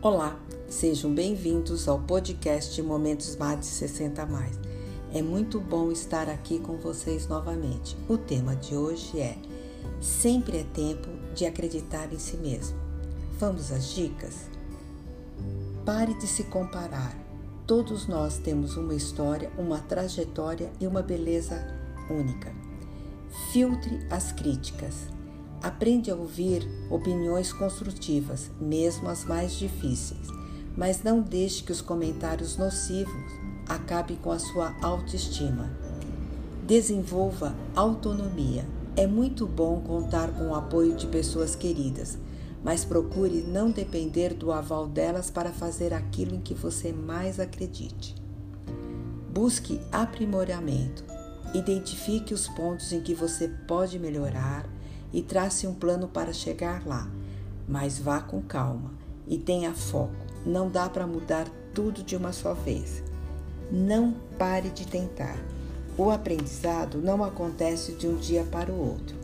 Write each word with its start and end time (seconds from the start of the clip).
Olá, 0.00 0.38
sejam 0.68 1.12
bem-vindos 1.12 1.88
ao 1.88 1.98
podcast 1.98 2.80
Momentos 2.80 3.34
Mais 3.34 3.58
de 3.58 3.66
60 3.66 4.26
Mais. 4.26 4.56
É 5.12 5.20
muito 5.20 5.58
bom 5.58 5.90
estar 5.90 6.28
aqui 6.28 6.60
com 6.60 6.76
vocês 6.76 7.26
novamente. 7.26 7.96
O 8.08 8.16
tema 8.16 8.54
de 8.54 8.76
hoje 8.76 9.18
é 9.18 9.36
Sempre 10.00 10.58
é 10.58 10.62
tempo 10.62 11.08
de 11.34 11.44
acreditar 11.44 12.12
em 12.12 12.18
si 12.20 12.36
mesmo. 12.36 12.78
Vamos 13.40 13.72
às 13.72 13.92
dicas? 13.92 14.48
Pare 15.84 16.14
de 16.14 16.28
se 16.28 16.44
comparar. 16.44 17.18
Todos 17.66 18.06
nós 18.06 18.38
temos 18.38 18.76
uma 18.76 18.94
história, 18.94 19.50
uma 19.58 19.80
trajetória 19.80 20.70
e 20.80 20.86
uma 20.86 21.02
beleza 21.02 21.60
única. 22.08 22.54
Filtre 23.50 23.98
as 24.08 24.30
críticas 24.30 25.17
Aprende 25.68 26.10
a 26.10 26.14
ouvir 26.14 26.66
opiniões 26.88 27.52
construtivas, 27.52 28.50
mesmo 28.58 29.06
as 29.06 29.26
mais 29.26 29.52
difíceis, 29.52 30.28
mas 30.74 31.02
não 31.02 31.20
deixe 31.20 31.62
que 31.62 31.70
os 31.70 31.82
comentários 31.82 32.56
nocivos 32.56 33.30
acabem 33.68 34.16
com 34.16 34.32
a 34.32 34.38
sua 34.38 34.74
autoestima. 34.80 35.70
Desenvolva 36.66 37.54
autonomia. 37.76 38.64
É 38.96 39.06
muito 39.06 39.46
bom 39.46 39.82
contar 39.82 40.32
com 40.32 40.48
o 40.48 40.54
apoio 40.54 40.96
de 40.96 41.06
pessoas 41.06 41.54
queridas, 41.54 42.16
mas 42.64 42.86
procure 42.86 43.42
não 43.42 43.70
depender 43.70 44.32
do 44.32 44.50
aval 44.50 44.86
delas 44.86 45.30
para 45.30 45.52
fazer 45.52 45.92
aquilo 45.92 46.34
em 46.34 46.40
que 46.40 46.54
você 46.54 46.92
mais 46.92 47.38
acredite. 47.38 48.14
Busque 49.30 49.78
aprimoramento. 49.92 51.04
Identifique 51.52 52.32
os 52.32 52.48
pontos 52.48 52.90
em 52.90 53.02
que 53.02 53.12
você 53.12 53.48
pode 53.66 53.98
melhorar 53.98 54.77
e 55.12 55.22
trace 55.22 55.66
um 55.66 55.74
plano 55.74 56.08
para 56.08 56.32
chegar 56.32 56.86
lá, 56.86 57.10
mas 57.66 57.98
vá 57.98 58.20
com 58.20 58.42
calma 58.42 58.92
e 59.26 59.38
tenha 59.38 59.72
foco. 59.72 60.14
Não 60.44 60.68
dá 60.68 60.88
para 60.88 61.06
mudar 61.06 61.46
tudo 61.74 62.02
de 62.02 62.16
uma 62.16 62.32
só 62.32 62.54
vez. 62.54 63.02
Não 63.70 64.14
pare 64.38 64.70
de 64.70 64.86
tentar. 64.86 65.38
O 65.96 66.10
aprendizado 66.10 66.98
não 66.98 67.22
acontece 67.22 67.92
de 67.92 68.06
um 68.06 68.16
dia 68.16 68.44
para 68.44 68.72
o 68.72 68.78
outro. 68.78 69.16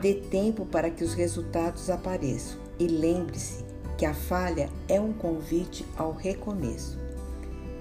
Dê 0.00 0.14
tempo 0.14 0.66
para 0.66 0.90
que 0.90 1.04
os 1.04 1.14
resultados 1.14 1.88
apareçam 1.88 2.58
e 2.78 2.86
lembre-se 2.86 3.64
que 3.96 4.04
a 4.04 4.12
falha 4.12 4.68
é 4.88 5.00
um 5.00 5.12
convite 5.12 5.86
ao 5.96 6.12
recomeço. 6.12 6.98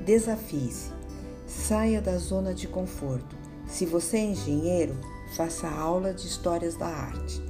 Desafie-se. 0.05 0.93
Saia 1.47 2.01
da 2.01 2.17
zona 2.17 2.53
de 2.53 2.67
conforto. 2.67 3.35
Se 3.67 3.85
você 3.85 4.17
é 4.17 4.25
engenheiro, 4.25 4.95
faça 5.35 5.67
aula 5.67 6.13
de 6.13 6.25
histórias 6.25 6.75
da 6.75 6.87
arte. 6.87 7.43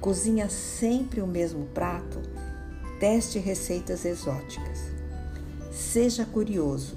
Cozinha 0.00 0.48
sempre 0.48 1.20
o 1.20 1.26
mesmo 1.26 1.66
prato? 1.74 2.20
Teste 3.00 3.38
receitas 3.38 4.04
exóticas. 4.04 4.78
Seja 5.72 6.24
curioso. 6.24 6.96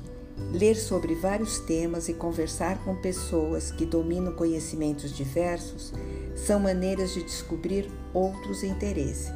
Ler 0.53 0.75
sobre 0.75 1.15
vários 1.15 1.59
temas 1.59 2.07
e 2.07 2.13
conversar 2.13 2.83
com 2.85 2.95
pessoas 2.95 3.71
que 3.71 3.85
dominam 3.85 4.33
conhecimentos 4.33 5.13
diversos 5.13 5.91
são 6.35 6.59
maneiras 6.59 7.13
de 7.13 7.23
descobrir 7.23 7.91
outros 8.13 8.63
interesses. 8.63 9.33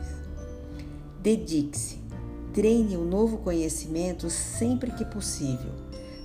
Dedique-se. 1.19 2.01
Treine 2.53 2.95
um 2.95 3.03
novo 3.03 3.39
conhecimento 3.39 4.29
sempre 4.29 4.91
que 4.91 5.03
possível. 5.03 5.71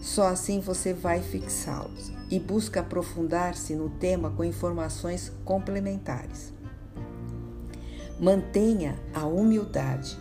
Só 0.09 0.29
assim 0.29 0.59
você 0.59 0.95
vai 0.95 1.21
fixá-los 1.21 2.11
e 2.31 2.41
busca 2.41 2.81
aprofundar-se 2.81 3.75
no 3.75 3.91
tema 3.91 4.31
com 4.31 4.43
informações 4.43 5.31
complementares. 5.45 6.51
Mantenha 8.19 8.99
a 9.13 9.27
humildade. 9.27 10.17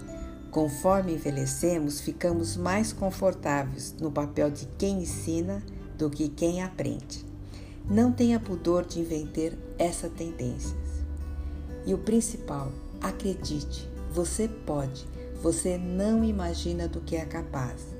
Conforme 0.51 1.13
envelhecemos, 1.13 2.01
ficamos 2.01 2.57
mais 2.57 2.91
confortáveis 2.91 3.95
no 3.97 4.11
papel 4.11 4.51
de 4.51 4.65
quem 4.77 5.03
ensina 5.03 5.63
do 5.97 6.09
que 6.09 6.27
quem 6.27 6.61
aprende. 6.61 7.25
Não 7.89 8.11
tenha 8.11 8.41
pudor 8.41 8.85
de 8.85 8.99
inventar 8.99 9.57
essas 9.79 10.11
tendências. 10.11 10.75
E 11.85 11.93
o 11.93 11.97
principal, 11.97 12.73
acredite, 12.99 13.89
você 14.11 14.49
pode, 14.49 15.07
você 15.41 15.77
não 15.77 16.25
imagina 16.25 16.89
do 16.89 16.99
que 16.99 17.15
é 17.15 17.25
capaz 17.25 17.96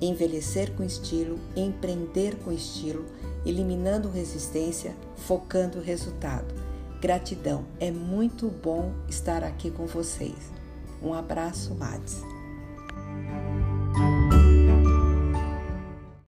envelhecer 0.00 0.72
com 0.72 0.82
estilo, 0.82 1.38
empreender 1.56 2.36
com 2.36 2.52
estilo, 2.52 3.04
eliminando 3.44 4.10
resistência, 4.10 4.94
focando 5.16 5.78
o 5.78 5.82
resultado. 5.82 6.54
Gratidão, 7.00 7.64
é 7.78 7.90
muito 7.90 8.48
bom 8.48 8.92
estar 9.08 9.44
aqui 9.44 9.70
com 9.70 9.86
vocês. 9.86 10.50
Um 11.02 11.12
abraço, 11.12 11.74
Mads. 11.74 12.22